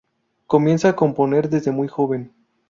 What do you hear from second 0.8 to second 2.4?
a componer desde muy joven.